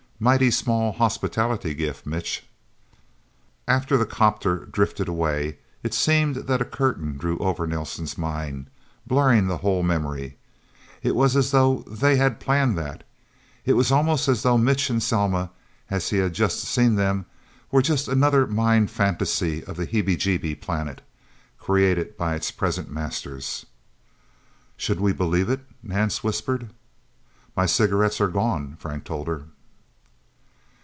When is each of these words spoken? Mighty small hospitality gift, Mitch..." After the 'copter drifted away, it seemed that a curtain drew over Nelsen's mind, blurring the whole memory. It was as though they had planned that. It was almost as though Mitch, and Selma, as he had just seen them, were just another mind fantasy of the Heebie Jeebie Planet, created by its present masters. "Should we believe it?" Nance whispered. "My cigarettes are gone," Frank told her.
Mighty 0.23 0.51
small 0.51 0.91
hospitality 0.91 1.73
gift, 1.73 2.05
Mitch..." 2.05 2.45
After 3.67 3.97
the 3.97 4.05
'copter 4.05 4.65
drifted 4.67 5.07
away, 5.07 5.57
it 5.81 5.95
seemed 5.95 6.35
that 6.35 6.61
a 6.61 6.63
curtain 6.63 7.17
drew 7.17 7.39
over 7.39 7.65
Nelsen's 7.65 8.19
mind, 8.19 8.67
blurring 9.07 9.47
the 9.47 9.57
whole 9.65 9.81
memory. 9.81 10.37
It 11.01 11.15
was 11.15 11.35
as 11.35 11.49
though 11.49 11.83
they 11.87 12.17
had 12.17 12.39
planned 12.39 12.77
that. 12.77 13.03
It 13.65 13.73
was 13.73 13.91
almost 13.91 14.27
as 14.27 14.43
though 14.43 14.59
Mitch, 14.59 14.91
and 14.91 15.01
Selma, 15.01 15.49
as 15.89 16.11
he 16.11 16.17
had 16.19 16.35
just 16.35 16.59
seen 16.65 16.93
them, 16.93 17.25
were 17.71 17.81
just 17.81 18.07
another 18.07 18.45
mind 18.45 18.91
fantasy 18.91 19.63
of 19.63 19.75
the 19.75 19.87
Heebie 19.87 20.17
Jeebie 20.17 20.61
Planet, 20.61 21.01
created 21.57 22.15
by 22.15 22.35
its 22.35 22.51
present 22.51 22.91
masters. 22.91 23.65
"Should 24.77 24.99
we 24.99 25.13
believe 25.13 25.49
it?" 25.49 25.61
Nance 25.81 26.23
whispered. 26.23 26.69
"My 27.57 27.65
cigarettes 27.65 28.21
are 28.21 28.27
gone," 28.27 28.75
Frank 28.79 29.03
told 29.05 29.27
her. 29.27 29.45